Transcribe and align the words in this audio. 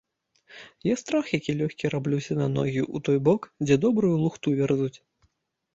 Я 0.87 0.95
страх 1.01 1.25
які 1.37 1.55
лёгкі 1.59 1.91
раблюся 1.95 2.33
на 2.41 2.47
ногі 2.57 2.81
ў 2.85 2.97
той 3.11 3.17
бок, 3.29 3.41
дзе 3.65 3.75
добрую 3.89 4.13
лухту 4.25 4.47
вярзуць. 4.61 4.97